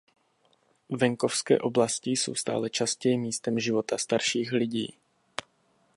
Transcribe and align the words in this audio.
Venkovské 0.89 1.59
oblasti 1.59 2.11
jsou 2.11 2.35
stále 2.35 2.69
častěji 2.69 3.17
místem 3.17 3.59
života 3.59 3.97
starších 3.97 4.51
lidí. 4.51 4.93